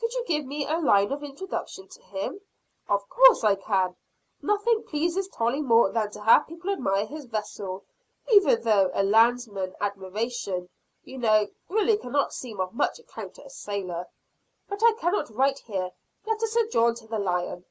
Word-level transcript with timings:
Could 0.00 0.14
you 0.14 0.24
give 0.24 0.46
me 0.46 0.66
a 0.66 0.78
line 0.78 1.12
of 1.12 1.22
introduction 1.22 1.86
to 1.88 2.00
him?" 2.00 2.40
"Of 2.88 3.06
course 3.10 3.44
I 3.44 3.56
can 3.56 3.94
nothing 4.40 4.84
pleases 4.84 5.28
Tolley 5.28 5.60
more 5.60 5.92
than 5.92 6.10
to 6.12 6.22
have 6.22 6.46
people 6.46 6.70
admire 6.70 7.04
his 7.04 7.26
vessel 7.26 7.84
even 8.32 8.62
though 8.62 8.90
a 8.94 9.02
landsman's 9.02 9.74
admiration, 9.78 10.70
you 11.04 11.18
know, 11.18 11.48
really 11.68 11.98
cannot 11.98 12.32
seem 12.32 12.58
of 12.58 12.72
much 12.72 12.98
account 12.98 13.34
to 13.34 13.44
a 13.44 13.50
sailor. 13.50 14.08
But 14.66 14.82
I 14.82 14.94
cannot 14.94 15.28
write 15.28 15.58
here; 15.58 15.90
let 16.24 16.42
us 16.42 16.56
adjourn 16.56 16.94
to 16.94 17.06
the 17.06 17.18
Lion." 17.18 17.66